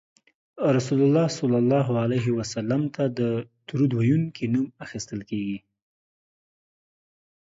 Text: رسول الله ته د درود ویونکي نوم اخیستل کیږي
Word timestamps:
رسول 0.75 0.99
الله 1.07 2.81
ته 2.95 3.03
د 3.19 3.19
درود 3.67 3.91
ویونکي 3.93 4.45
نوم 4.53 4.67
اخیستل 4.85 5.19
کیږي 5.29 5.57